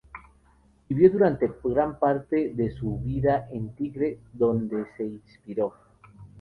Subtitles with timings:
[0.89, 5.75] Vivió durante gran parte de su vida en Tigre, donde se inspiró.